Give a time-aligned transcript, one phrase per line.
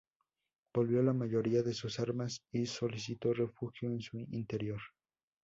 [0.73, 4.81] Volvió la mayoría de sus armas y solicitó refugio en su interior.